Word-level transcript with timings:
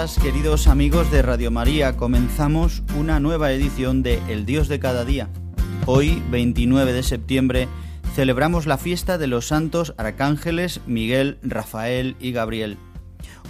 Queridos 0.00 0.66
amigos 0.66 1.10
de 1.10 1.20
Radio 1.20 1.50
María. 1.50 1.98
Comenzamos 1.98 2.82
una 2.98 3.20
nueva 3.20 3.52
edición 3.52 4.02
de 4.02 4.18
El 4.30 4.46
Dios 4.46 4.66
de 4.68 4.80
cada 4.80 5.04
día. 5.04 5.28
Hoy, 5.84 6.22
29 6.30 6.94
de 6.94 7.02
septiembre, 7.02 7.68
celebramos 8.14 8.64
la 8.64 8.78
fiesta 8.78 9.18
de 9.18 9.26
los 9.26 9.48
santos 9.48 9.92
arcángeles 9.98 10.80
Miguel, 10.86 11.36
Rafael 11.42 12.16
y 12.18 12.32
Gabriel. 12.32 12.78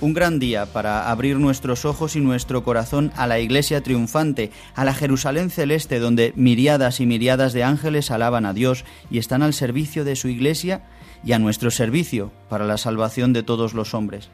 Un 0.01 0.13
gran 0.13 0.41
día 0.41 0.67
para 0.67 1.09
abrir 1.13 1.39
nuestros 1.39 1.85
ojos 1.85 2.17
y 2.17 2.21
nuestro 2.21 2.65
corazón 2.65 3.13
a 3.15 3.29
la 3.29 3.39
iglesia 3.39 3.81
triunfante, 3.85 4.51
a 4.75 4.85
la 4.85 4.93
Jerusalén 4.93 5.51
celeste 5.51 6.01
donde 6.01 6.33
miriadas 6.35 6.99
y 6.99 7.07
miriadas 7.07 7.53
de 7.53 7.63
ángeles 7.63 8.11
alaban 8.11 8.45
a 8.45 8.55
Dios 8.55 8.85
y 9.09 9.19
están 9.19 9.43
al 9.43 9.55
servicio 9.55 10.05
de 10.05 10.17
su 10.17 10.27
iglesia 10.27 10.83
y 11.25 11.31
a 11.31 11.39
nuestro 11.39 11.71
servicio 11.71 12.33
para 12.49 12.65
la 12.65 12.77
salvación 12.77 13.33
de 13.33 13.45
todos 13.45 13.73
los 13.73 13.95
hombres. 13.95 14.31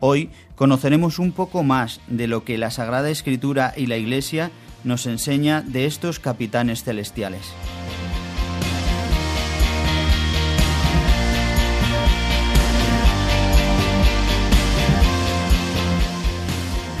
Hoy 0.00 0.30
conoceremos 0.54 1.18
un 1.18 1.32
poco 1.32 1.62
más 1.62 2.00
de 2.06 2.26
lo 2.26 2.44
que 2.44 2.58
la 2.58 2.70
Sagrada 2.70 3.10
Escritura 3.10 3.72
y 3.76 3.86
la 3.86 3.96
Iglesia 3.96 4.50
nos 4.84 5.06
enseña 5.06 5.62
de 5.62 5.86
estos 5.86 6.20
capitanes 6.20 6.84
celestiales. 6.84 7.52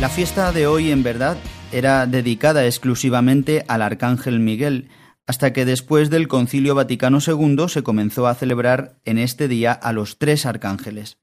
La 0.00 0.10
fiesta 0.10 0.52
de 0.52 0.66
hoy, 0.66 0.90
en 0.90 1.02
verdad, 1.02 1.38
era 1.72 2.06
dedicada 2.06 2.66
exclusivamente 2.66 3.64
al 3.66 3.82
Arcángel 3.82 4.40
Miguel, 4.40 4.88
hasta 5.26 5.52
que 5.52 5.64
después 5.64 6.10
del 6.10 6.28
Concilio 6.28 6.74
Vaticano 6.74 7.18
II 7.26 7.68
se 7.68 7.82
comenzó 7.82 8.26
a 8.26 8.34
celebrar 8.34 8.98
en 9.04 9.18
este 9.18 9.48
día 9.48 9.72
a 9.72 9.92
los 9.92 10.18
tres 10.18 10.46
arcángeles. 10.46 11.18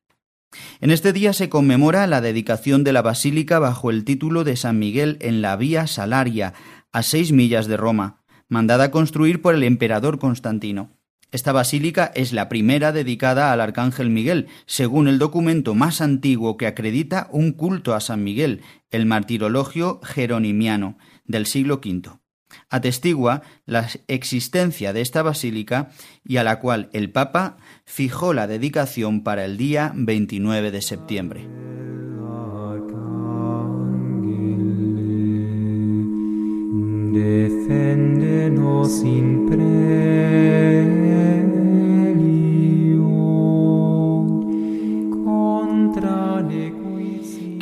En 0.81 0.91
este 0.91 1.14
día 1.14 1.34
se 1.34 1.50
conmemora 1.50 2.08
la 2.08 2.22
dedicación 2.22 2.84
de 2.84 2.94
la 2.94 3.02
basílica 3.02 3.59
bajo 3.59 3.90
el 3.90 4.03
título 4.03 4.44
de 4.44 4.56
San 4.56 4.80
Miguel 4.80 5.18
en 5.22 5.41
la 5.41 5.56
Vía 5.56 5.88
Salaria, 5.88 6.53
a 6.91 7.03
seis 7.03 7.31
millas 7.31 7.68
de 7.68 7.78
Roma, 7.78 8.24
mandada 8.47 8.92
construir 8.92 9.42
por 9.42 9.56
el 9.56 9.63
emperador 9.63 10.19
Constantino. 10.19 10.97
Esta 11.31 11.52
basílica 11.52 12.12
es 12.13 12.31
la 12.31 12.47
primera 12.47 12.92
dedicada 12.92 13.52
al 13.52 13.59
arcángel 13.59 14.12
Miguel, 14.12 14.47
según 14.68 15.08
el 15.08 15.18
documento 15.18 15.74
más 15.74 16.00
antiguo 16.00 16.58
que 16.58 16.68
acredita 16.68 17.28
un 17.31 17.53
culto 17.53 17.96
a 17.96 18.02
San 18.02 18.24
Miguel, 18.24 18.62
el 18.92 19.08
martirologio 19.08 20.00
jeronimiano, 20.03 20.97
del 21.25 21.47
siglo 21.47 21.81
V 21.84 22.22
atestigua 22.69 23.41
la 23.66 23.88
existencia 24.08 24.94
de 24.94 25.02
esta 25.02 25.24
basílica 25.24 25.90
y 26.24 26.38
a 26.38 26.44
la 26.44 26.59
cual 26.59 26.90
el 26.94 27.12
Papa 27.12 27.58
fijó 27.86 28.34
la 28.34 28.47
dedicación 28.47 29.24
para 29.24 29.46
el 29.46 29.58
día 29.58 29.91
29 29.96 30.72
de 30.72 30.81
septiembre. 30.81 31.47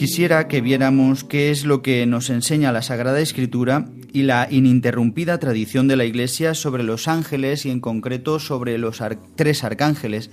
Quisiera 0.02 0.48
que 0.48 0.62
viéramos 0.62 1.24
qué 1.24 1.52
es 1.52 1.64
lo 1.64 1.84
que 1.84 2.08
nos 2.08 2.32
enseña 2.32 2.72
la 2.72 2.82
Sagrada 2.82 3.20
Escritura 3.20 3.86
y 4.14 4.24
la 4.24 4.48
ininterrumpida 4.50 5.40
tradición 5.40 5.88
de 5.88 5.96
la 5.96 6.06
Iglesia 6.06 6.54
sobre 6.54 6.84
los 6.84 7.08
ángeles 7.08 7.66
y 7.66 7.70
en 7.70 7.80
concreto 7.80 8.40
sobre 8.40 8.78
los 8.78 9.02
tres 9.36 9.64
arcángeles. 9.64 10.30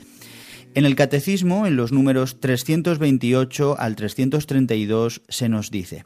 En 0.75 0.85
el 0.85 0.97
Catecismo, 0.97 1.67
en 1.67 1.77
los 1.77 1.93
números 1.93 2.41
328 2.41 3.77
al 3.79 3.97
332, 3.97 5.23
se 5.29 5.49
nos 5.49 5.71
dice, 5.71 6.05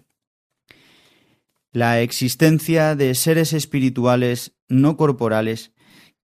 La 1.72 2.00
existencia 2.00 2.94
de 2.94 3.15
seres 3.15 3.53
espirituales 3.53 4.53
no 4.69 4.97
corporales, 4.97 5.72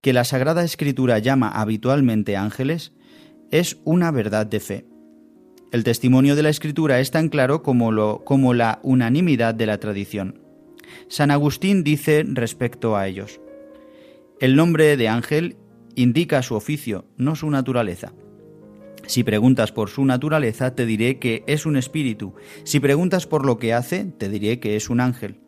que 0.01 0.13
la 0.13 0.23
Sagrada 0.23 0.63
Escritura 0.63 1.19
llama 1.19 1.49
habitualmente 1.49 2.37
ángeles, 2.37 2.93
es 3.51 3.77
una 3.83 4.11
verdad 4.11 4.45
de 4.45 4.59
fe. 4.59 4.85
El 5.71 5.83
testimonio 5.83 6.35
de 6.35 6.43
la 6.43 6.49
Escritura 6.49 6.99
es 6.99 7.11
tan 7.11 7.29
claro 7.29 7.61
como, 7.61 7.91
la 7.91 8.79
unanimidad 8.81 9.53
de 9.53 9.65
la 9.67 9.79
tradición. 9.79 10.48
San 11.07 11.31
Agustín 11.31 11.83
dice 11.83 12.23
respecto 12.27 12.95
a 12.95 13.07
ellos, 13.07 13.39
el 14.39 14.55
nombre 14.55 14.95
de 14.95 15.09
ángel 15.09 15.57
indica 15.95 16.41
su 16.43 16.55
oficio, 16.55 17.05
no 17.17 17.35
su 17.35 17.49
naturaleza. 17.49 18.13
Si 19.05 19.23
preguntas 19.23 19.71
por 19.71 19.89
su 19.89 20.05
naturaleza, 20.05 20.75
te 20.75 20.85
diré 20.85 21.19
que 21.19 21.43
es 21.47 21.65
un 21.65 21.75
espíritu. 21.75 22.35
Si 22.63 22.79
preguntas 22.79 23.25
por 23.25 23.45
lo 23.45 23.57
que 23.57 23.73
hace, 23.73 24.05
te 24.05 24.29
diré 24.29 24.59
que 24.59 24.75
es 24.75 24.89
un 24.89 25.01
ángel. 25.01 25.39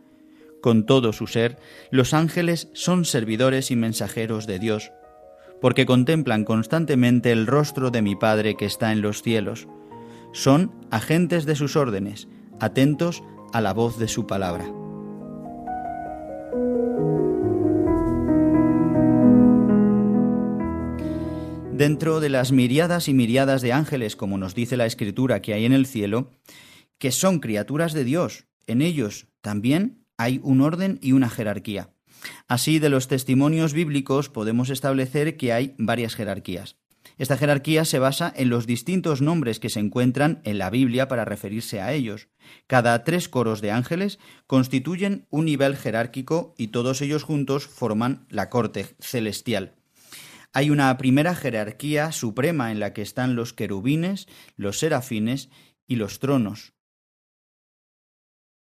Con 0.62 0.86
todo 0.86 1.14
su 1.14 1.28
ser, 1.28 1.58
los 1.90 2.14
ángeles 2.14 2.70
son 2.74 3.06
servidores 3.06 3.72
y 3.72 3.76
mensajeros 3.76 4.46
de 4.46 4.60
Dios, 4.60 4.92
porque 5.62 5.86
contemplan 5.86 6.44
constantemente 6.44 7.32
el 7.32 7.48
rostro 7.48 7.92
de 7.92 8.02
mi 8.02 8.16
Padre 8.16 8.56
que 8.56 8.66
está 8.66 8.92
en 8.92 9.02
los 9.02 9.22
cielos. 9.22 9.68
Son 10.34 10.72
agentes 10.90 11.46
de 11.46 11.56
sus 11.56 11.76
órdenes, 11.76 12.28
atentos 12.60 13.24
a 13.54 13.62
la 13.62 13.74
voz 13.74 14.00
de 14.00 14.08
su 14.08 14.28
palabra. 14.28 14.66
Dentro 21.82 22.20
de 22.20 22.30
las 22.30 22.52
miriadas 22.52 23.08
y 23.08 23.14
miriadas 23.16 23.64
de 23.64 23.74
ángeles, 23.74 24.16
como 24.16 24.38
nos 24.38 24.54
dice 24.54 24.78
la 24.78 24.86
Escritura 24.86 25.42
que 25.42 25.56
hay 25.56 25.66
en 25.66 25.74
el 25.74 25.88
cielo, 25.88 26.30
que 27.00 27.12
son 27.12 27.40
criaturas 27.40 27.94
de 27.94 28.04
Dios, 28.04 28.46
en 28.68 28.84
ellos 28.84 29.30
también 29.42 30.06
hay 30.16 30.40
un 30.44 30.62
orden 30.62 31.00
y 31.02 31.14
una 31.14 31.28
jerarquía. 31.28 31.90
Así, 32.48 32.78
de 32.78 32.90
los 32.90 33.08
testimonios 33.08 33.74
bíblicos 33.74 34.30
podemos 34.30 34.70
establecer 34.70 35.38
que 35.38 35.54
hay 35.54 35.74
varias 35.80 36.14
jerarquías. 36.14 36.76
Esta 37.18 37.36
jerarquía 37.36 37.84
se 37.84 37.98
basa 37.98 38.32
en 38.36 38.50
los 38.50 38.68
distintos 38.68 39.24
nombres 39.24 39.60
que 39.60 39.72
se 39.72 39.80
encuentran 39.80 40.40
en 40.44 40.60
la 40.60 40.70
Biblia 40.70 41.08
para 41.08 41.26
referirse 41.26 41.82
a 41.82 41.94
ellos. 41.94 42.28
Cada 42.68 43.04
tres 43.04 43.28
coros 43.28 43.60
de 43.60 43.72
ángeles 43.72 44.20
constituyen 44.46 45.26
un 45.32 45.46
nivel 45.46 45.76
jerárquico 45.76 46.54
y 46.60 46.68
todos 46.68 47.02
ellos 47.02 47.24
juntos 47.24 47.66
forman 47.66 48.28
la 48.30 48.52
corte 48.52 48.86
celestial. 49.00 49.81
Hay 50.54 50.70
una 50.70 50.98
primera 50.98 51.34
jerarquía 51.34 52.12
suprema 52.12 52.72
en 52.72 52.80
la 52.80 52.94
que 52.94 53.02
están 53.02 53.36
los 53.36 53.54
querubines, 53.54 54.28
los 54.58 54.80
serafines 54.80 55.50
y 55.88 55.96
los 55.96 56.20
tronos. 56.20 56.74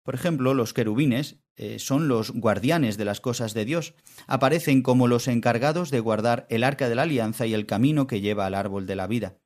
Por 0.02 0.14
ejemplo, 0.14 0.54
los 0.54 0.72
querubines 0.72 1.36
eh, 1.56 1.78
son 1.78 2.08
los 2.08 2.30
guardianes 2.30 2.96
de 2.96 3.04
las 3.04 3.20
cosas 3.20 3.52
de 3.54 3.64
Dios. 3.64 3.94
Aparecen 4.26 4.82
como 4.82 5.06
los 5.06 5.28
encargados 5.28 5.90
de 5.90 6.00
guardar 6.00 6.46
el 6.50 6.64
arca 6.64 6.88
de 6.88 6.94
la 6.94 7.02
alianza 7.02 7.46
y 7.46 7.54
el 7.54 7.66
camino 7.66 8.06
que 8.06 8.20
lleva 8.20 8.46
al 8.46 8.54
árbol 8.54 8.86
de 8.86 8.96
la 8.96 9.06
vida. 9.06 9.38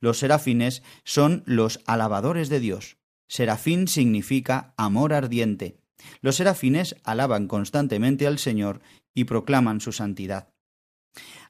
Los 0.00 0.18
serafines 0.18 0.82
son 1.04 1.42
los 1.46 1.80
alabadores 1.86 2.48
de 2.48 2.60
Dios. 2.60 2.98
Serafín 3.28 3.88
significa 3.88 4.74
amor 4.76 5.12
ardiente. 5.12 5.80
Los 6.20 6.36
serafines 6.36 6.96
alaban 7.02 7.48
constantemente 7.48 8.26
al 8.26 8.38
Señor 8.38 8.80
y 9.14 9.24
proclaman 9.24 9.80
su 9.80 9.92
santidad. 9.92 10.52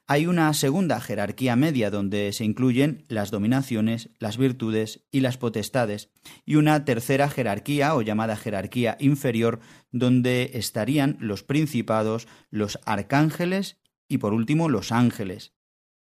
Hay 0.09 0.25
una 0.25 0.53
segunda 0.53 1.01
jerarquía 1.01 1.57
media 1.57 1.91
donde 1.91 2.31
se 2.31 2.45
incluyen 2.45 3.03
las 3.09 3.29
dominaciones, 3.29 4.09
las 4.19 4.37
virtudes 4.37 5.01
y 5.11 5.19
las 5.19 5.37
potestades, 5.37 6.11
y 6.45 6.55
una 6.55 6.85
tercera 6.85 7.29
jerarquía 7.29 7.93
o 7.93 8.01
llamada 8.01 8.37
jerarquía 8.37 8.95
inferior 9.01 9.59
donde 9.91 10.51
estarían 10.53 11.17
los 11.19 11.43
principados, 11.43 12.29
los 12.49 12.79
arcángeles 12.85 13.81
y 14.07 14.19
por 14.19 14.33
último 14.33 14.69
los 14.69 14.93
ángeles. 14.93 15.51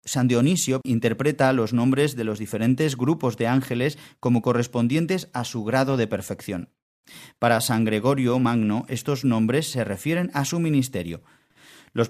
San 0.04 0.28
Dionisio 0.28 0.82
interpreta 0.84 1.54
los 1.54 1.72
nombres 1.72 2.16
de 2.16 2.24
los 2.24 2.40
diferentes 2.40 2.98
grupos 2.98 3.38
de 3.38 3.46
ángeles 3.46 4.00
como 4.20 4.42
correspondientes 4.42 5.30
a 5.32 5.44
su 5.44 5.64
grado 5.64 5.96
de 5.96 6.08
perfección. 6.08 6.70
Para 7.38 7.62
San 7.62 7.86
Gregorio 7.86 8.40
Magno, 8.40 8.84
estos 8.88 9.26
nombres 9.26 9.70
se 9.70 9.84
refieren 9.84 10.32
a 10.34 10.44
su 10.44 10.60
ministerio. 10.60 11.22
Los, 11.94 12.10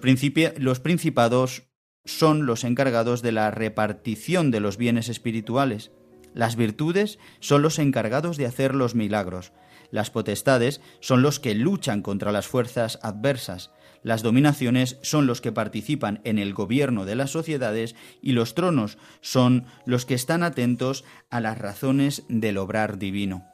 los 0.57 0.79
principados 0.79 1.70
son 2.06 2.45
los 2.45 2.63
encargados 2.63 3.21
de 3.21 3.31
la 3.31 3.51
repartición 3.51 4.51
de 4.51 4.59
los 4.59 4.77
bienes 4.77 5.09
espirituales. 5.09 5.92
Las 6.33 6.56
virtudes 6.56 7.19
son 7.39 7.62
los 7.62 7.80
encargados 7.80 8.38
de 8.38 8.45
hacer 8.45 8.75
los 8.75 8.95
milagros. 8.95 9.51
Las 9.92 10.09
potestades 10.09 10.81
son 11.01 11.21
los 11.21 11.39
que 11.39 11.53
luchan 11.53 12.01
contra 12.01 12.31
las 12.31 12.48
fuerzas 12.48 13.00
adversas. 13.03 13.71
Las 14.03 14.24
dominaciones 14.24 14.98
son 15.03 15.27
los 15.27 15.42
que 15.42 15.51
participan 15.51 16.21
en 16.24 16.39
el 16.39 16.53
gobierno 16.53 17.06
de 17.06 17.15
las 17.15 17.31
sociedades 17.31 17.95
y 18.21 18.31
los 18.31 18.56
tronos 18.56 18.98
son 19.19 19.65
los 19.86 20.06
que 20.06 20.15
están 20.15 20.44
atentos 20.44 21.03
a 21.30 21.39
las 21.39 21.57
razones 21.57 22.24
del 22.27 22.57
obrar 22.57 22.98
divino. 22.98 23.45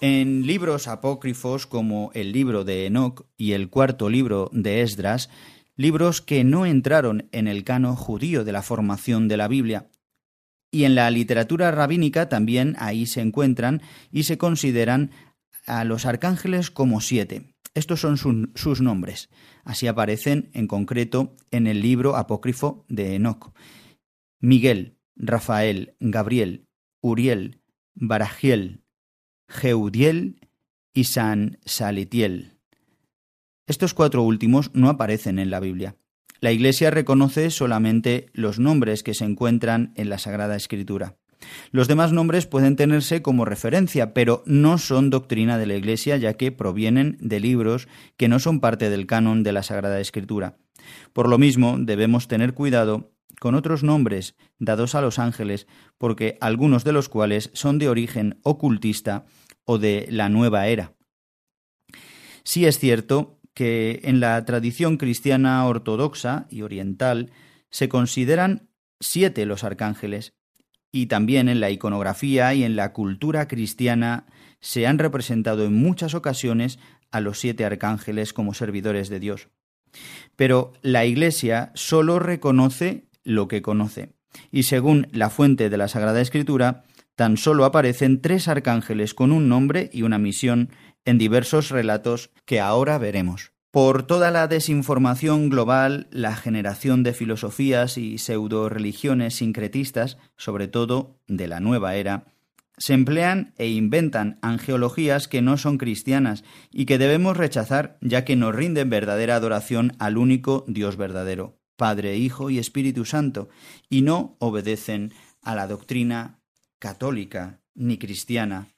En 0.00 0.46
libros 0.46 0.86
apócrifos 0.86 1.66
como 1.66 2.10
el 2.14 2.32
libro 2.32 2.64
de 2.64 2.86
Enoch 2.86 3.26
y 3.36 3.52
el 3.52 3.68
cuarto 3.68 4.08
libro 4.08 4.48
de 4.52 4.82
Esdras, 4.82 5.28
libros 5.78 6.20
que 6.20 6.44
no 6.44 6.66
entraron 6.66 7.28
en 7.32 7.48
el 7.48 7.64
cano 7.64 7.96
judío 7.96 8.44
de 8.44 8.52
la 8.52 8.62
formación 8.62 9.28
de 9.28 9.38
la 9.38 9.48
Biblia, 9.48 9.88
y 10.70 10.84
en 10.84 10.94
la 10.94 11.10
literatura 11.10 11.70
rabínica 11.70 12.28
también 12.28 12.76
ahí 12.78 13.06
se 13.06 13.22
encuentran 13.22 13.80
y 14.10 14.24
se 14.24 14.36
consideran 14.36 15.12
a 15.66 15.84
los 15.84 16.04
arcángeles 16.04 16.70
como 16.70 17.00
siete. 17.00 17.54
Estos 17.74 18.00
son 18.00 18.18
sus 18.54 18.80
nombres. 18.80 19.30
Así 19.64 19.86
aparecen 19.86 20.50
en 20.52 20.66
concreto 20.66 21.36
en 21.50 21.66
el 21.66 21.80
libro 21.80 22.16
apócrifo 22.16 22.84
de 22.88 23.14
Enoch. 23.14 23.52
Miguel, 24.40 24.98
Rafael, 25.16 25.94
Gabriel, 26.00 26.66
Uriel, 27.00 27.62
Barajiel, 27.94 28.82
Jeudiel 29.48 30.48
y 30.92 31.04
San 31.04 31.58
Salitiel. 31.64 32.57
Estos 33.68 33.92
cuatro 33.92 34.22
últimos 34.22 34.70
no 34.72 34.88
aparecen 34.88 35.38
en 35.38 35.50
la 35.50 35.60
Biblia. 35.60 35.94
La 36.40 36.52
Iglesia 36.52 36.90
reconoce 36.90 37.50
solamente 37.50 38.30
los 38.32 38.58
nombres 38.58 39.02
que 39.02 39.12
se 39.12 39.26
encuentran 39.26 39.92
en 39.94 40.08
la 40.08 40.16
Sagrada 40.16 40.56
Escritura. 40.56 41.18
Los 41.70 41.86
demás 41.86 42.10
nombres 42.10 42.46
pueden 42.46 42.76
tenerse 42.76 43.20
como 43.20 43.44
referencia, 43.44 44.14
pero 44.14 44.42
no 44.46 44.78
son 44.78 45.10
doctrina 45.10 45.58
de 45.58 45.66
la 45.66 45.74
Iglesia 45.74 46.16
ya 46.16 46.32
que 46.34 46.50
provienen 46.50 47.18
de 47.20 47.40
libros 47.40 47.88
que 48.16 48.28
no 48.28 48.38
son 48.38 48.60
parte 48.60 48.88
del 48.88 49.06
canon 49.06 49.42
de 49.42 49.52
la 49.52 49.62
Sagrada 49.62 50.00
Escritura. 50.00 50.56
Por 51.12 51.28
lo 51.28 51.36
mismo, 51.36 51.76
debemos 51.78 52.26
tener 52.26 52.54
cuidado 52.54 53.12
con 53.38 53.54
otros 53.54 53.82
nombres 53.82 54.34
dados 54.58 54.94
a 54.94 55.02
los 55.02 55.18
ángeles, 55.18 55.66
porque 55.98 56.38
algunos 56.40 56.84
de 56.84 56.92
los 56.92 57.10
cuales 57.10 57.50
son 57.52 57.78
de 57.78 57.90
origen 57.90 58.40
ocultista 58.44 59.26
o 59.64 59.76
de 59.76 60.08
la 60.10 60.30
nueva 60.30 60.68
era. 60.68 60.94
Sí 62.44 62.64
es 62.64 62.78
cierto 62.78 63.37
que 63.58 64.02
en 64.04 64.20
la 64.20 64.44
tradición 64.44 64.98
cristiana 64.98 65.66
ortodoxa 65.66 66.46
y 66.48 66.62
oriental 66.62 67.32
se 67.70 67.88
consideran 67.88 68.68
siete 69.00 69.46
los 69.46 69.64
arcángeles, 69.64 70.32
y 70.92 71.06
también 71.06 71.48
en 71.48 71.58
la 71.58 71.68
iconografía 71.68 72.54
y 72.54 72.62
en 72.62 72.76
la 72.76 72.92
cultura 72.92 73.48
cristiana 73.48 74.26
se 74.60 74.86
han 74.86 75.00
representado 75.00 75.64
en 75.64 75.74
muchas 75.74 76.14
ocasiones 76.14 76.78
a 77.10 77.20
los 77.20 77.40
siete 77.40 77.64
arcángeles 77.64 78.32
como 78.32 78.54
servidores 78.54 79.08
de 79.08 79.18
Dios. 79.18 79.48
Pero 80.36 80.72
la 80.80 81.04
Iglesia 81.04 81.72
sólo 81.74 82.20
reconoce 82.20 83.08
lo 83.24 83.48
que 83.48 83.60
conoce, 83.60 84.12
y 84.52 84.62
según 84.62 85.08
la 85.10 85.30
fuente 85.30 85.68
de 85.68 85.78
la 85.78 85.88
Sagrada 85.88 86.20
Escritura, 86.20 86.84
tan 87.16 87.36
solo 87.36 87.64
aparecen 87.64 88.20
tres 88.20 88.46
arcángeles 88.46 89.14
con 89.14 89.32
un 89.32 89.48
nombre 89.48 89.90
y 89.92 90.02
una 90.02 90.18
misión 90.18 90.70
en 91.08 91.16
diversos 91.16 91.70
relatos 91.70 92.30
que 92.44 92.60
ahora 92.60 92.98
veremos. 92.98 93.52
Por 93.70 94.02
toda 94.02 94.30
la 94.30 94.46
desinformación 94.46 95.48
global, 95.48 96.06
la 96.10 96.36
generación 96.36 97.02
de 97.02 97.14
filosofías 97.14 97.96
y 97.96 98.18
pseudo-religiones 98.18 99.36
sincretistas, 99.36 100.18
sobre 100.36 100.68
todo 100.68 101.18
de 101.26 101.48
la 101.48 101.60
nueva 101.60 101.94
era, 101.94 102.26
se 102.76 102.92
emplean 102.92 103.54
e 103.56 103.68
inventan 103.68 104.38
angeologías 104.42 105.28
que 105.28 105.40
no 105.40 105.56
son 105.56 105.78
cristianas 105.78 106.44
y 106.70 106.84
que 106.84 106.98
debemos 106.98 107.38
rechazar 107.38 107.96
ya 108.02 108.26
que 108.26 108.36
nos 108.36 108.54
rinden 108.54 108.90
verdadera 108.90 109.36
adoración 109.36 109.94
al 109.98 110.18
único 110.18 110.66
Dios 110.68 110.96
verdadero, 110.96 111.58
Padre, 111.76 112.18
Hijo 112.18 112.50
y 112.50 112.58
Espíritu 112.58 113.06
Santo, 113.06 113.48
y 113.88 114.02
no 114.02 114.36
obedecen 114.40 115.14
a 115.40 115.54
la 115.54 115.66
doctrina 115.68 116.38
católica 116.78 117.60
ni 117.74 117.96
cristiana. 117.96 118.68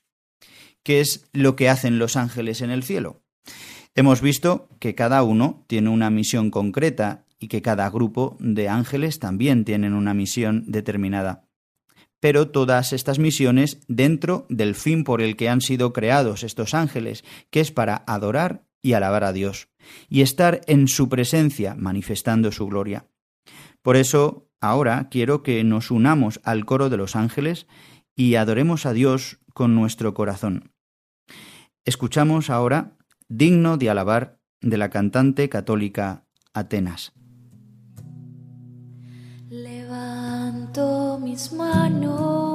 ¿Qué 0.83 1.01
es 1.01 1.29
lo 1.33 1.57
que 1.57 1.69
hacen 1.69 1.99
los 1.99 2.17
ángeles 2.17 2.63
en 2.63 2.71
el 2.71 2.83
cielo? 2.83 3.23
Hemos 3.95 4.21
visto 4.21 4.69
que 4.79 4.95
cada 4.95 5.23
uno 5.23 5.65
tiene 5.67 5.91
una 5.91 6.11
misión 6.11 6.51
concreta 6.51 7.27
y 7.39 7.49
que 7.49 7.63
cada 7.63 7.89
grupo 7.91 8.37
de 8.39 8.69
ángeles 8.69 9.19
también 9.19 9.65
tienen 9.65 9.95
una 9.95 10.15
misión 10.15 10.65
determinada. 10.67 11.49
Pero 12.21 12.51
todas 12.51 12.93
estas 12.93 13.19
misiones 13.19 13.81
dentro 13.89 14.47
del 14.49 14.75
fin 14.75 15.05
por 15.05 15.23
el 15.23 15.37
que 15.37 15.49
han 15.49 15.61
sido 15.61 15.93
creados 15.93 16.45
estos 16.45 16.75
ángeles, 16.75 17.25
que 17.51 17.61
es 17.61 17.73
para 17.73 18.05
adorar 18.07 18.65
y 18.83 18.93
alabar 18.93 19.25
a 19.25 19.33
Dios, 19.33 19.69
y 20.09 20.21
estar 20.21 20.61
en 20.67 20.87
su 20.87 21.09
presencia 21.09 21.75
manifestando 21.75 22.53
su 22.53 22.67
gloria. 22.67 23.07
Por 23.83 23.97
eso, 23.97 24.49
ahora 24.61 25.09
quiero 25.11 25.43
que 25.43 25.65
nos 25.65 25.91
unamos 25.91 26.41
al 26.45 26.67
coro 26.67 26.91
de 26.91 26.99
los 26.99 27.17
ángeles 27.17 27.67
y 28.15 28.35
adoremos 28.35 28.85
a 28.85 28.93
Dios 28.93 29.39
con 29.61 29.75
nuestro 29.75 30.15
corazón. 30.15 30.73
Escuchamos 31.85 32.49
ahora 32.49 32.97
digno 33.29 33.77
de 33.77 33.91
alabar 33.91 34.41
de 34.63 34.79
la 34.79 34.89
cantante 34.89 35.51
católica 35.51 36.25
Atenas. 36.55 37.13
Levanto 39.51 41.19
mis 41.23 41.53
manos, 41.53 42.50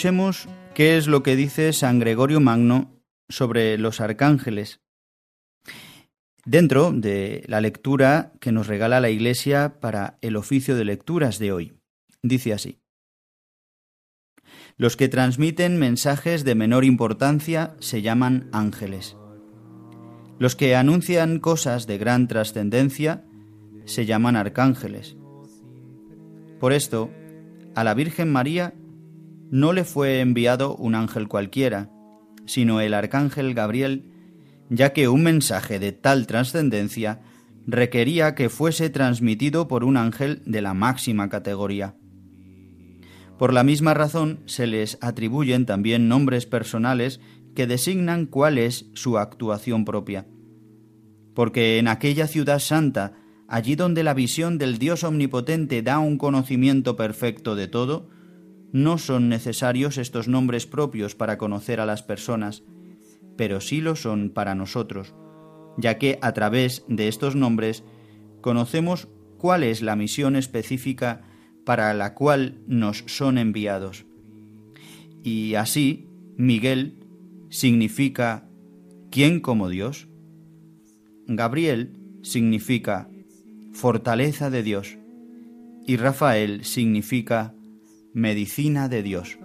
Escuchemos 0.00 0.48
qué 0.74 0.96
es 0.96 1.08
lo 1.08 1.22
que 1.22 1.36
dice 1.36 1.74
San 1.74 1.98
Gregorio 1.98 2.40
Magno 2.40 3.02
sobre 3.28 3.76
los 3.76 4.00
arcángeles. 4.00 4.80
Dentro 6.46 6.90
de 6.90 7.44
la 7.48 7.60
lectura 7.60 8.32
que 8.40 8.50
nos 8.50 8.66
regala 8.66 9.00
la 9.00 9.10
Iglesia 9.10 9.78
para 9.78 10.16
el 10.22 10.36
oficio 10.36 10.74
de 10.74 10.86
lecturas 10.86 11.38
de 11.38 11.52
hoy. 11.52 11.74
Dice 12.22 12.54
así. 12.54 12.80
Los 14.78 14.96
que 14.96 15.10
transmiten 15.10 15.78
mensajes 15.78 16.44
de 16.44 16.54
menor 16.54 16.86
importancia 16.86 17.76
se 17.80 18.00
llaman 18.00 18.48
ángeles. 18.54 19.18
Los 20.38 20.56
que 20.56 20.76
anuncian 20.76 21.40
cosas 21.40 21.86
de 21.86 21.98
gran 21.98 22.26
trascendencia 22.26 23.26
se 23.84 24.06
llaman 24.06 24.36
arcángeles. 24.36 25.18
Por 26.58 26.72
esto, 26.72 27.10
a 27.74 27.84
la 27.84 27.92
Virgen 27.92 28.32
María 28.32 28.72
no 29.50 29.72
le 29.72 29.84
fue 29.84 30.20
enviado 30.20 30.76
un 30.76 30.94
ángel 30.94 31.28
cualquiera, 31.28 31.90
sino 32.46 32.80
el 32.80 32.94
arcángel 32.94 33.54
Gabriel, 33.54 34.04
ya 34.68 34.92
que 34.92 35.08
un 35.08 35.22
mensaje 35.22 35.78
de 35.78 35.92
tal 35.92 36.26
trascendencia 36.26 37.20
requería 37.66 38.34
que 38.34 38.48
fuese 38.48 38.90
transmitido 38.90 39.68
por 39.68 39.84
un 39.84 39.96
ángel 39.96 40.42
de 40.46 40.62
la 40.62 40.74
máxima 40.74 41.28
categoría. 41.28 41.96
Por 43.38 43.52
la 43.52 43.64
misma 43.64 43.94
razón 43.94 44.40
se 44.46 44.66
les 44.66 44.98
atribuyen 45.00 45.66
también 45.66 46.08
nombres 46.08 46.46
personales 46.46 47.20
que 47.54 47.66
designan 47.66 48.26
cuál 48.26 48.58
es 48.58 48.86
su 48.94 49.18
actuación 49.18 49.84
propia. 49.84 50.26
Porque 51.34 51.78
en 51.78 51.88
aquella 51.88 52.26
ciudad 52.26 52.58
santa, 52.58 53.14
allí 53.48 53.74
donde 53.74 54.04
la 54.04 54.14
visión 54.14 54.58
del 54.58 54.78
Dios 54.78 55.04
omnipotente 55.04 55.82
da 55.82 55.98
un 55.98 56.18
conocimiento 56.18 56.96
perfecto 56.96 57.56
de 57.56 57.66
todo, 57.66 58.10
no 58.72 58.98
son 58.98 59.28
necesarios 59.28 59.98
estos 59.98 60.28
nombres 60.28 60.66
propios 60.66 61.14
para 61.14 61.38
conocer 61.38 61.80
a 61.80 61.86
las 61.86 62.02
personas, 62.02 62.62
pero 63.36 63.60
sí 63.60 63.80
lo 63.80 63.96
son 63.96 64.30
para 64.30 64.54
nosotros, 64.54 65.14
ya 65.76 65.98
que 65.98 66.18
a 66.22 66.32
través 66.32 66.84
de 66.88 67.08
estos 67.08 67.36
nombres 67.36 67.84
conocemos 68.40 69.08
cuál 69.38 69.62
es 69.62 69.82
la 69.82 69.96
misión 69.96 70.36
específica 70.36 71.22
para 71.64 71.92
la 71.94 72.14
cual 72.14 72.58
nos 72.66 73.04
son 73.06 73.38
enviados. 73.38 74.04
Y 75.22 75.54
así, 75.54 76.08
Miguel 76.36 77.04
significa 77.48 78.48
¿quién 79.10 79.40
como 79.40 79.68
Dios? 79.68 80.08
Gabriel 81.26 81.98
significa 82.22 83.08
fortaleza 83.72 84.50
de 84.50 84.62
Dios 84.62 84.98
y 85.86 85.96
Rafael 85.96 86.64
significa 86.64 87.54
medicina 88.12 88.88
de 88.88 89.02
Dios. 89.02 89.38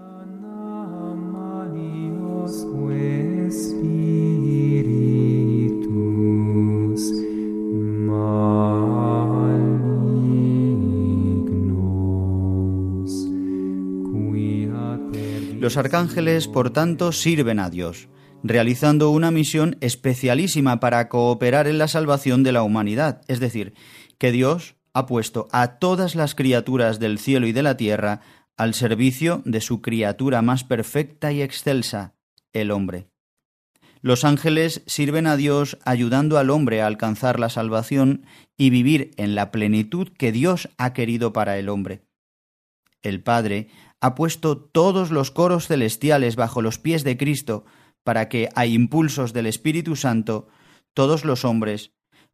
Los 15.59 15.77
arcángeles, 15.77 16.47
por 16.47 16.69
tanto, 16.69 17.11
sirven 17.11 17.59
a 17.59 17.71
Dios, 17.71 18.07
realizando 18.43 19.09
una 19.09 19.31
misión 19.31 19.77
especialísima 19.81 20.79
para 20.79 21.09
cooperar 21.09 21.67
en 21.67 21.79
la 21.79 21.87
salvación 21.87 22.43
de 22.43 22.51
la 22.51 22.61
humanidad, 22.61 23.21
es 23.27 23.39
decir, 23.39 23.73
que 24.19 24.31
Dios 24.31 24.75
ha 24.93 25.07
puesto 25.07 25.47
a 25.51 25.79
todas 25.79 26.13
las 26.13 26.35
criaturas 26.35 26.99
del 26.99 27.17
cielo 27.17 27.47
y 27.47 27.51
de 27.51 27.63
la 27.63 27.77
tierra 27.77 28.21
al 28.57 28.73
servicio 28.73 29.41
de 29.45 29.61
su 29.61 29.81
criatura 29.81 30.41
más 30.41 30.63
perfecta 30.63 31.31
y 31.31 31.41
excelsa, 31.41 32.15
el 32.53 32.71
hombre. 32.71 33.09
Los 34.01 34.23
ángeles 34.23 34.83
sirven 34.85 35.25
a 35.25 35.35
Dios 35.35 35.79
ayudando 35.83 36.37
al 36.37 36.51
hombre 36.51 36.81
a 36.81 36.87
alcanzar 36.87 37.39
la 37.39 37.49
salvación 37.49 38.25
y 38.55 38.69
vivir 38.69 39.11
en 39.17 39.33
la 39.35 39.51
plenitud 39.51 40.09
que 40.09 40.31
Dios 40.31 40.69
ha 40.77 40.93
querido 40.93 41.33
para 41.33 41.57
el 41.57 41.69
hombre. 41.69 42.05
El 43.01 43.23
Padre 43.23 43.69
ha 44.01 44.13
puesto 44.13 44.57
todos 44.57 45.11
los 45.11 45.31
coros 45.31 45.67
celestiales 45.67 46.35
bajo 46.35 46.61
los 46.61 46.77
pies 46.77 47.03
de 47.03 47.17
Cristo 47.17 47.65
para 48.03 48.29
que, 48.29 48.49
a 48.55 48.67
impulsos 48.67 49.33
del 49.33 49.47
Espíritu 49.47 49.95
Santo, 49.95 50.47
todos 50.93 51.25
los 51.25 51.43
hombres 51.43 51.91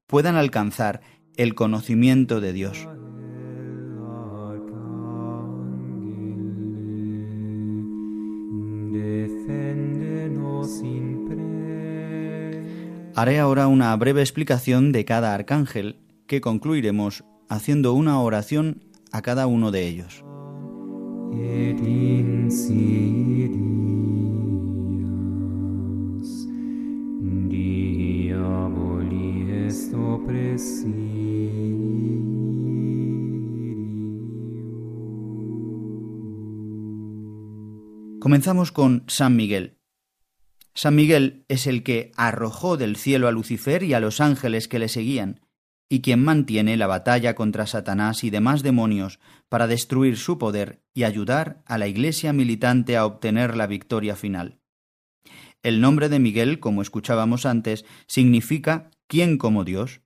puedan 0.07 0.35
alcanzar 0.35 1.01
el 1.37 1.55
conocimiento 1.55 2.41
de 2.41 2.51
Dios. 2.51 2.87
Haré 13.13 13.39
ahora 13.39 13.67
una 13.67 13.93
breve 13.97 14.21
explicación 14.21 14.93
de 14.93 15.03
cada 15.03 15.33
arcángel 15.33 15.99
que 16.27 16.39
concluiremos 16.39 17.25
haciendo 17.49 17.93
una 17.93 18.21
oración 18.21 18.85
a 19.11 19.21
cada 19.21 19.47
uno 19.47 19.71
de 19.71 19.87
ellos. 19.87 20.23
Comenzamos 38.21 38.71
con 38.71 39.03
San 39.07 39.35
Miguel. 39.35 39.80
San 40.73 40.95
Miguel 40.95 41.45
es 41.47 41.67
el 41.67 41.83
que 41.83 42.11
arrojó 42.15 42.77
del 42.77 42.95
cielo 42.95 43.27
a 43.27 43.31
Lucifer 43.31 43.83
y 43.83 43.93
a 43.93 43.99
los 43.99 44.21
ángeles 44.21 44.67
que 44.67 44.79
le 44.79 44.87
seguían, 44.87 45.41
y 45.89 46.01
quien 46.01 46.23
mantiene 46.23 46.77
la 46.77 46.87
batalla 46.87 47.35
contra 47.35 47.67
Satanás 47.67 48.23
y 48.23 48.29
demás 48.29 48.63
demonios 48.63 49.19
para 49.49 49.67
destruir 49.67 50.15
su 50.15 50.37
poder 50.37 50.81
y 50.93 51.03
ayudar 51.03 51.61
a 51.65 51.77
la 51.77 51.87
Iglesia 51.87 52.31
militante 52.31 52.95
a 52.95 53.05
obtener 53.05 53.57
la 53.57 53.67
victoria 53.67 54.15
final. 54.15 54.59
El 55.63 55.81
nombre 55.81 56.07
de 56.07 56.19
Miguel, 56.19 56.59
como 56.59 56.81
escuchábamos 56.81 57.45
antes, 57.45 57.85
significa 58.07 58.89
¿quién 59.07 59.37
como 59.37 59.65
Dios? 59.65 60.01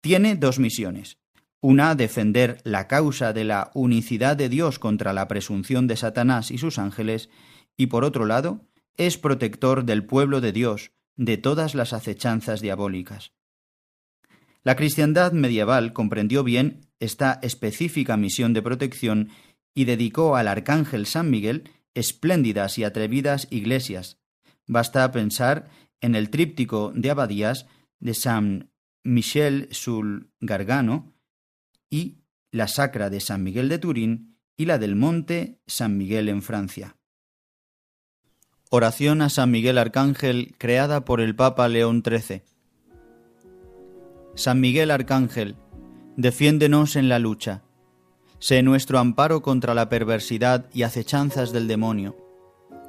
Tiene 0.00 0.34
dos 0.34 0.58
misiones. 0.58 1.18
Una, 1.60 1.94
defender 1.94 2.58
la 2.64 2.86
causa 2.86 3.32
de 3.32 3.44
la 3.44 3.70
unicidad 3.74 4.36
de 4.36 4.48
Dios 4.48 4.78
contra 4.78 5.12
la 5.12 5.28
presunción 5.28 5.86
de 5.86 5.96
Satanás 5.96 6.50
y 6.50 6.58
sus 6.58 6.78
ángeles, 6.78 7.30
y 7.76 7.86
por 7.86 8.04
otro 8.04 8.26
lado, 8.26 8.66
es 8.96 9.18
protector 9.18 9.84
del 9.84 10.04
pueblo 10.04 10.40
de 10.40 10.52
Dios 10.52 10.92
de 11.16 11.36
todas 11.36 11.74
las 11.74 11.92
acechanzas 11.92 12.60
diabólicas. 12.60 13.32
La 14.62 14.76
cristiandad 14.76 15.32
medieval 15.32 15.92
comprendió 15.92 16.42
bien 16.42 16.88
esta 16.98 17.38
específica 17.42 18.16
misión 18.16 18.52
de 18.52 18.62
protección 18.62 19.30
y 19.74 19.84
dedicó 19.84 20.36
al 20.36 20.48
arcángel 20.48 21.06
San 21.06 21.30
Miguel 21.30 21.70
espléndidas 21.94 22.78
y 22.78 22.84
atrevidas 22.84 23.46
iglesias. 23.50 24.18
Basta 24.66 25.10
pensar 25.12 25.70
en 26.00 26.14
el 26.14 26.30
tríptico 26.30 26.92
de 26.94 27.10
abadías 27.10 27.66
de 28.00 28.14
San 28.14 28.70
Michel 29.04 29.68
sul 29.70 30.30
Gargano 30.40 31.14
y 31.88 32.18
la 32.50 32.68
sacra 32.68 33.08
de 33.08 33.20
San 33.20 33.42
Miguel 33.42 33.68
de 33.68 33.78
Turín 33.78 34.36
y 34.56 34.64
la 34.64 34.78
del 34.78 34.96
monte 34.96 35.60
San 35.66 35.96
Miguel 35.96 36.28
en 36.28 36.42
Francia. 36.42 36.96
Oración 38.68 39.22
a 39.22 39.28
San 39.28 39.52
Miguel 39.52 39.78
Arcángel 39.78 40.56
creada 40.58 41.04
por 41.04 41.20
el 41.20 41.36
Papa 41.36 41.68
León 41.68 42.02
XIII. 42.04 42.42
San 44.34 44.60
Miguel 44.60 44.90
Arcángel, 44.90 45.54
defiéndonos 46.16 46.96
en 46.96 47.08
la 47.08 47.20
lucha. 47.20 47.62
Sé 48.40 48.64
nuestro 48.64 48.98
amparo 48.98 49.40
contra 49.40 49.72
la 49.72 49.88
perversidad 49.88 50.66
y 50.74 50.82
acechanzas 50.82 51.52
del 51.52 51.68
demonio. 51.68 52.16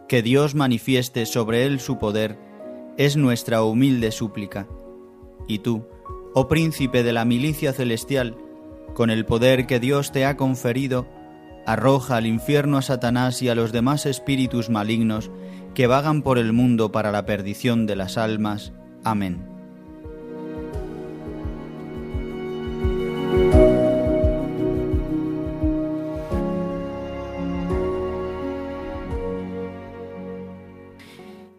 Que 0.09 0.23
Dios 0.23 0.55
manifieste 0.55 1.27
sobre 1.27 1.67
él 1.67 1.79
su 1.79 1.99
poder 1.99 2.39
es 2.97 3.15
nuestra 3.15 3.61
humilde 3.61 4.11
súplica. 4.11 4.67
Y 5.47 5.59
tú, 5.59 5.85
oh 6.33 6.47
príncipe 6.47 7.03
de 7.03 7.13
la 7.13 7.23
milicia 7.23 7.71
celestial, 7.71 8.35
con 8.95 9.11
el 9.11 9.27
poder 9.27 9.67
que 9.67 9.79
Dios 9.79 10.11
te 10.11 10.25
ha 10.25 10.37
conferido, 10.37 11.07
arroja 11.67 12.15
al 12.15 12.25
infierno 12.25 12.79
a 12.79 12.81
Satanás 12.81 13.43
y 13.43 13.49
a 13.49 13.53
los 13.53 13.71
demás 13.71 14.07
espíritus 14.07 14.71
malignos 14.71 15.29
que 15.77 15.85
vagan 15.85 16.23
por 16.23 16.39
el 16.39 16.53
mundo 16.53 16.91
para 16.91 17.11
la 17.11 17.27
perdición 17.27 17.85
de 17.85 17.95
las 17.95 18.17
almas. 18.17 18.73
Amén. 19.03 19.45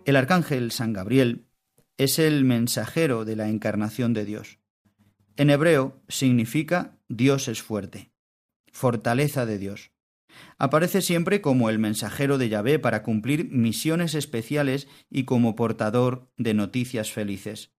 El 0.05 0.17
arcángel 0.17 0.73
San 0.73 0.93
Gabriel 0.93 1.47
es 1.97 2.19
el 2.19 2.45
mensajero 2.45 3.25
de 3.25 3.37
la 3.37 3.49
encarnación 3.49 4.15
de 4.15 4.25
Dios. 4.25 4.59
En 5.37 5.49
hebreo 5.49 6.03
significa 6.09 6.99
Dios 7.09 7.47
es 7.47 7.63
fuerte, 7.63 8.11
fortaleza 8.73 9.47
de 9.47 9.59
Dios. 9.59 9.93
Aparece 10.59 11.03
siempre 11.03 11.41
como 11.41 11.71
el 11.71 11.79
mensajero 11.79 12.39
de 12.39 12.49
Yahvé 12.49 12.79
para 12.79 13.03
cumplir 13.03 13.49
misiones 13.51 14.15
especiales 14.15 14.89
y 15.11 15.25
como 15.25 15.57
portador 15.57 16.31
de 16.37 16.55
noticias 16.55 17.13
felices. 17.13 17.71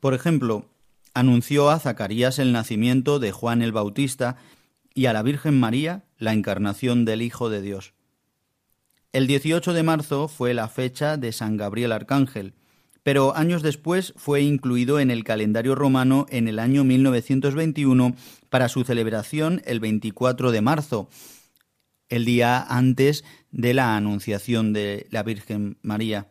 Por 0.00 0.14
ejemplo, 0.14 0.70
anunció 1.14 1.70
a 1.70 1.78
Zacarías 1.78 2.38
el 2.38 2.52
nacimiento 2.52 3.18
de 3.18 3.32
Juan 3.32 3.62
el 3.62 3.72
Bautista 3.72 4.36
y 4.94 5.06
a 5.06 5.12
la 5.12 5.22
Virgen 5.22 5.58
María 5.58 6.04
la 6.18 6.32
encarnación 6.32 7.04
del 7.04 7.22
Hijo 7.22 7.50
de 7.50 7.62
Dios. 7.62 7.94
El 9.12 9.26
18 9.26 9.72
de 9.72 9.82
marzo 9.82 10.28
fue 10.28 10.54
la 10.54 10.68
fecha 10.68 11.16
de 11.16 11.32
San 11.32 11.56
Gabriel 11.56 11.92
Arcángel, 11.92 12.54
pero 13.04 13.36
años 13.36 13.62
después 13.62 14.12
fue 14.16 14.42
incluido 14.42 14.98
en 14.98 15.10
el 15.10 15.22
calendario 15.22 15.74
romano 15.74 16.26
en 16.30 16.48
el 16.48 16.58
año 16.58 16.82
1921 16.82 18.16
para 18.48 18.68
su 18.68 18.82
celebración 18.82 19.62
el 19.66 19.78
24 19.78 20.50
de 20.50 20.60
marzo, 20.62 21.08
el 22.08 22.24
día 22.24 22.62
antes 22.62 23.24
de 23.50 23.74
la 23.74 23.96
Anunciación 23.96 24.72
de 24.72 25.06
la 25.10 25.22
Virgen 25.22 25.78
María, 25.82 26.28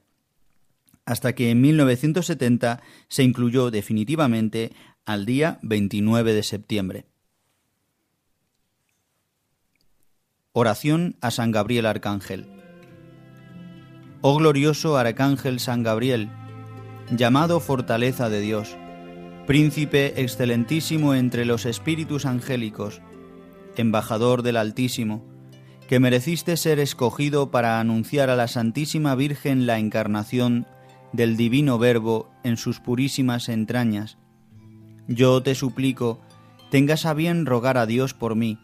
hasta 1.06 1.34
que 1.34 1.52
en 1.52 1.62
1970 1.62 2.82
se 3.08 3.24
incluyó 3.24 3.72
definitivamente 3.72 4.72
al 5.06 5.26
día 5.26 5.60
29 5.62 6.34
de 6.34 6.44
septiembre. 6.44 7.06
Oración 10.54 11.18
a 11.20 11.32
San 11.32 11.52
Gabriel 11.52 11.86
Arcángel. 11.86 12.46
Oh 14.22 14.38
glorioso 14.38 14.98
Arcángel 14.98 15.60
San 15.60 15.84
Gabriel, 15.84 16.30
llamado 17.12 17.60
fortaleza 17.60 18.30
de 18.30 18.40
Dios, 18.40 18.78
príncipe 19.48 20.22
excelentísimo 20.22 21.16
entre 21.16 21.44
los 21.44 21.66
espíritus 21.66 22.26
angélicos, 22.26 23.02
embajador 23.76 24.44
del 24.44 24.58
Altísimo, 24.58 25.33
que 25.88 26.00
mereciste 26.00 26.58
ser 26.58 26.80
escogido 26.80 27.52
para 27.52 27.80
anunciar 27.80 28.30
a 28.30 28.36
la 28.36 28.48
Santísima 28.48 29.16
Virgen 29.16 29.66
la 29.66 29.80
encarnación 29.80 30.66
del 31.12 31.38
Divino 31.38 31.78
Verbo 31.78 32.32
en 32.44 32.58
sus 32.58 32.80
purísimas 32.80 33.50
entrañas. 33.50 34.18
Yo 35.08 35.44
te 35.44 35.56
suplico, 35.56 36.22
tengas 36.72 37.06
a 37.06 37.14
bien 37.14 37.46
rogar 37.46 37.78
a 37.78 37.86
Dios 37.86 38.14
por 38.14 38.36
mí, 38.36 38.58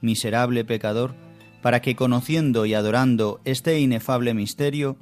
miserable 0.00 0.64
pecador, 0.64 1.14
para 1.62 1.80
que 1.80 1.96
conociendo 1.96 2.66
y 2.66 2.74
adorando 2.74 3.40
este 3.44 3.80
inefable 3.80 4.34
misterio, 4.34 4.98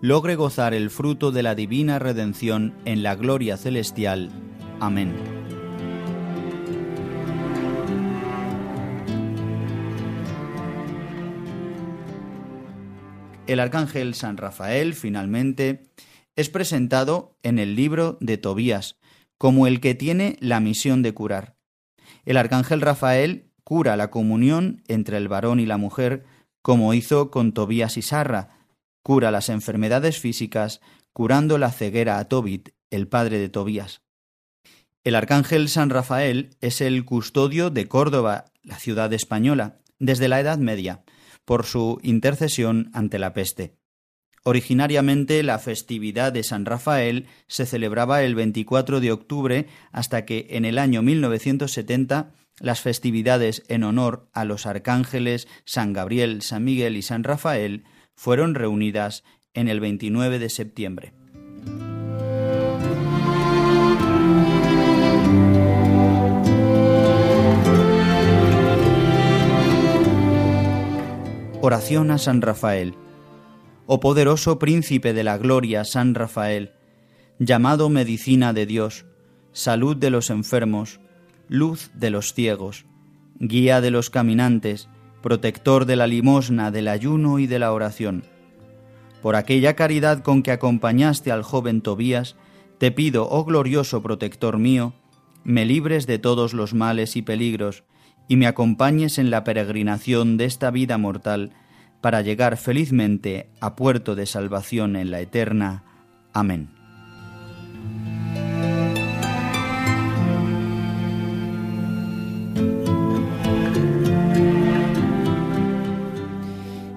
logre 0.00 0.36
gozar 0.36 0.74
el 0.74 0.90
fruto 0.90 1.32
de 1.32 1.42
la 1.42 1.54
divina 1.54 1.98
redención 1.98 2.74
en 2.84 3.02
la 3.02 3.16
gloria 3.16 3.56
celestial. 3.56 4.30
Amén. 4.78 5.43
El 13.46 13.60
arcángel 13.60 14.14
San 14.14 14.38
Rafael, 14.38 14.94
finalmente, 14.94 15.90
es 16.34 16.48
presentado 16.48 17.36
en 17.42 17.58
el 17.58 17.76
libro 17.76 18.16
de 18.20 18.38
Tobías 18.38 18.96
como 19.36 19.66
el 19.66 19.80
que 19.80 19.94
tiene 19.94 20.38
la 20.40 20.60
misión 20.60 21.02
de 21.02 21.12
curar. 21.12 21.56
El 22.24 22.38
arcángel 22.38 22.80
Rafael 22.80 23.50
cura 23.62 23.96
la 23.96 24.10
comunión 24.10 24.82
entre 24.88 25.18
el 25.18 25.28
varón 25.28 25.60
y 25.60 25.66
la 25.66 25.76
mujer, 25.76 26.24
como 26.62 26.94
hizo 26.94 27.30
con 27.30 27.52
Tobías 27.52 27.98
y 27.98 28.02
Sarra, 28.02 28.48
cura 29.02 29.30
las 29.30 29.50
enfermedades 29.50 30.18
físicas, 30.18 30.80
curando 31.12 31.58
la 31.58 31.70
ceguera 31.70 32.18
a 32.18 32.24
Tobit, 32.26 32.70
el 32.90 33.08
padre 33.08 33.38
de 33.38 33.50
Tobías. 33.50 34.00
El 35.04 35.14
arcángel 35.14 35.68
San 35.68 35.90
Rafael 35.90 36.56
es 36.62 36.80
el 36.80 37.04
custodio 37.04 37.68
de 37.68 37.88
Córdoba, 37.88 38.46
la 38.62 38.78
ciudad 38.78 39.12
española, 39.12 39.80
desde 39.98 40.28
la 40.28 40.40
Edad 40.40 40.56
Media, 40.56 41.04
por 41.44 41.64
su 41.64 41.98
intercesión 42.02 42.90
ante 42.92 43.18
la 43.18 43.32
peste. 43.32 43.76
Originariamente 44.46 45.42
la 45.42 45.58
festividad 45.58 46.32
de 46.32 46.42
San 46.42 46.66
Rafael 46.66 47.26
se 47.46 47.64
celebraba 47.64 48.22
el 48.22 48.34
24 48.34 49.00
de 49.00 49.10
octubre 49.10 49.66
hasta 49.90 50.26
que 50.26 50.48
en 50.50 50.66
el 50.66 50.78
año 50.78 51.00
1970 51.00 52.34
las 52.60 52.80
festividades 52.80 53.64
en 53.68 53.84
honor 53.84 54.28
a 54.32 54.44
los 54.44 54.66
arcángeles 54.66 55.48
San 55.64 55.92
Gabriel, 55.92 56.42
San 56.42 56.62
Miguel 56.62 56.96
y 56.96 57.02
San 57.02 57.24
Rafael 57.24 57.84
fueron 58.14 58.54
reunidas 58.54 59.24
en 59.54 59.68
el 59.68 59.80
29 59.80 60.38
de 60.38 60.50
septiembre. 60.50 61.14
Oración 71.66 72.10
a 72.10 72.18
San 72.18 72.42
Rafael. 72.42 72.94
Oh 73.86 73.98
poderoso 73.98 74.58
príncipe 74.58 75.14
de 75.14 75.24
la 75.24 75.38
gloria, 75.38 75.86
San 75.86 76.14
Rafael, 76.14 76.72
llamado 77.38 77.88
medicina 77.88 78.52
de 78.52 78.66
Dios, 78.66 79.06
salud 79.52 79.96
de 79.96 80.10
los 80.10 80.28
enfermos, 80.28 81.00
luz 81.48 81.90
de 81.94 82.10
los 82.10 82.34
ciegos, 82.34 82.84
guía 83.38 83.80
de 83.80 83.90
los 83.90 84.10
caminantes, 84.10 84.90
protector 85.22 85.86
de 85.86 85.96
la 85.96 86.06
limosna, 86.06 86.70
del 86.70 86.86
ayuno 86.86 87.38
y 87.38 87.46
de 87.46 87.58
la 87.58 87.72
oración. 87.72 88.24
Por 89.22 89.34
aquella 89.34 89.74
caridad 89.74 90.22
con 90.22 90.42
que 90.42 90.50
acompañaste 90.50 91.32
al 91.32 91.42
joven 91.42 91.80
Tobías, 91.80 92.36
te 92.76 92.90
pido, 92.90 93.26
oh 93.30 93.46
glorioso 93.46 94.02
protector 94.02 94.58
mío, 94.58 94.92
me 95.44 95.64
libres 95.64 96.06
de 96.06 96.18
todos 96.18 96.52
los 96.52 96.74
males 96.74 97.16
y 97.16 97.22
peligros, 97.22 97.84
y 98.28 98.36
me 98.36 98.46
acompañes 98.46 99.18
en 99.18 99.30
la 99.30 99.44
peregrinación 99.44 100.36
de 100.36 100.46
esta 100.46 100.70
vida 100.70 100.98
mortal, 100.98 101.52
para 102.00 102.20
llegar 102.20 102.58
felizmente 102.58 103.48
a 103.60 103.76
puerto 103.76 104.14
de 104.14 104.26
salvación 104.26 104.94
en 104.96 105.10
la 105.10 105.20
eterna. 105.20 105.84
Amén. 106.34 106.68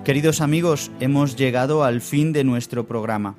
Queridos 0.04 0.42
amigos, 0.42 0.92
hemos 1.00 1.38
llegado 1.38 1.86
al 1.86 2.02
fin 2.02 2.34
de 2.34 2.44
nuestro 2.44 2.86
programa. 2.86 3.38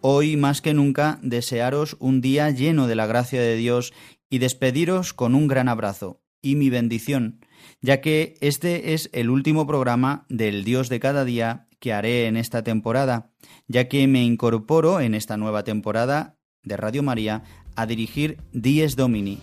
Hoy 0.00 0.38
más 0.38 0.62
que 0.62 0.72
nunca 0.72 1.18
desearos 1.20 1.96
un 2.00 2.22
día 2.22 2.48
lleno 2.50 2.86
de 2.86 2.94
la 2.94 3.06
gracia 3.06 3.40
de 3.42 3.56
Dios 3.56 3.92
y 4.30 4.38
despediros 4.38 5.12
con 5.12 5.34
un 5.34 5.46
gran 5.46 5.68
abrazo 5.68 6.21
y 6.42 6.56
mi 6.56 6.68
bendición, 6.68 7.40
ya 7.80 8.00
que 8.00 8.34
este 8.40 8.92
es 8.92 9.08
el 9.12 9.30
último 9.30 9.66
programa 9.66 10.26
del 10.28 10.64
Dios 10.64 10.88
de 10.88 11.00
cada 11.00 11.24
día 11.24 11.68
que 11.78 11.92
haré 11.92 12.26
en 12.26 12.36
esta 12.36 12.62
temporada, 12.62 13.30
ya 13.68 13.88
que 13.88 14.06
me 14.06 14.22
incorporo 14.24 15.00
en 15.00 15.14
esta 15.14 15.36
nueva 15.36 15.64
temporada 15.64 16.36
de 16.62 16.76
Radio 16.76 17.02
María 17.02 17.44
a 17.76 17.86
dirigir 17.86 18.38
Dies 18.52 18.96
Domini, 18.96 19.38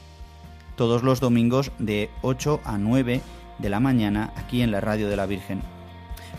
todos 0.76 1.04
los 1.04 1.20
domingos 1.20 1.72
de 1.80 2.10
8 2.22 2.62
a 2.64 2.78
9 2.78 3.22
de 3.58 3.70
la 3.70 3.80
mañana 3.80 4.34
aquí 4.36 4.62
en 4.62 4.72
la 4.72 4.82
Radio 4.82 5.10
de 5.10 5.16
la 5.16 5.26
Virgen. 5.26 5.62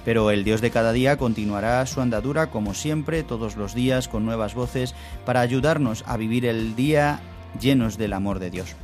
Pero 0.05 0.31
el 0.31 0.45
Dios 0.45 0.63
de 0.63 0.71
cada 0.71 0.93
día 0.93 1.19
continuará 1.19 1.85
su 1.85 2.01
andadura 2.01 2.51
como 2.51 2.73
siempre, 2.73 3.23
todos 3.23 3.57
los 3.57 3.75
días, 3.75 4.09
con 4.09 4.25
nuevas 4.25 4.55
voces, 4.55 4.95
para 5.27 5.41
ayudarnos 5.41 6.05
a 6.07 6.17
vivir 6.17 6.47
el 6.47 6.75
día 6.75 7.21
llenos 7.61 7.99
del 7.99 8.15
amor 8.15 8.39
de 8.39 8.51
Dios. 8.51 8.77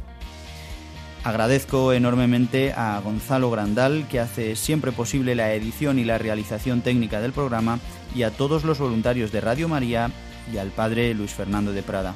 Agradezco 1.27 1.93
enormemente 1.93 2.73
a 2.73 3.01
Gonzalo 3.01 3.51
Grandal, 3.51 4.07
que 4.09 4.21
hace 4.21 4.55
siempre 4.55 4.93
posible 4.93 5.35
la 5.35 5.55
edición 5.55 5.99
y 5.99 6.05
la 6.05 6.19
realización 6.19 6.83
técnica 6.83 7.21
del 7.21 7.33
programa, 7.33 7.81
y 8.15 8.23
a 8.23 8.31
todos 8.31 8.63
los 8.63 8.79
voluntarios 8.79 9.33
de 9.33 9.41
Radio 9.41 9.67
María 9.67 10.13
y 10.53 10.59
al 10.59 10.69
Padre 10.69 11.13
Luis 11.15 11.33
Fernando 11.33 11.73
de 11.73 11.83
Prada. 11.83 12.15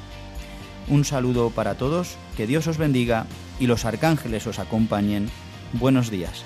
Un 0.87 1.03
saludo 1.03 1.49
para 1.49 1.75
todos, 1.75 2.15
que 2.37 2.47
Dios 2.47 2.67
os 2.67 2.77
bendiga 2.77 3.25
y 3.59 3.67
los 3.67 3.83
arcángeles 3.83 4.47
os 4.47 4.59
acompañen. 4.59 5.29
Buenos 5.73 6.09
días. 6.09 6.45